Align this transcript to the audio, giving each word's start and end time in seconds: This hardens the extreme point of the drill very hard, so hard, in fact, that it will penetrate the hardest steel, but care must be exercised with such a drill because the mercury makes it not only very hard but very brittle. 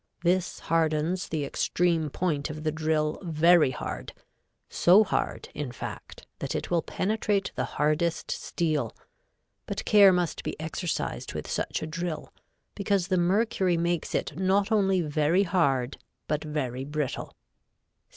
This 0.23 0.61
hardens 0.61 1.27
the 1.29 1.45
extreme 1.45 2.09
point 2.09 2.49
of 2.49 2.63
the 2.63 2.71
drill 2.71 3.19
very 3.21 3.69
hard, 3.69 4.13
so 4.67 5.03
hard, 5.03 5.49
in 5.53 5.71
fact, 5.71 6.25
that 6.39 6.55
it 6.55 6.71
will 6.71 6.81
penetrate 6.81 7.51
the 7.53 7.65
hardest 7.77 8.31
steel, 8.31 8.95
but 9.67 9.85
care 9.85 10.11
must 10.11 10.43
be 10.43 10.59
exercised 10.59 11.35
with 11.35 11.47
such 11.47 11.83
a 11.83 11.85
drill 11.85 12.33
because 12.73 13.09
the 13.09 13.17
mercury 13.19 13.77
makes 13.77 14.15
it 14.15 14.35
not 14.35 14.71
only 14.71 15.01
very 15.01 15.43
hard 15.43 15.99
but 16.27 16.43
very 16.43 16.83
brittle. 16.83 17.35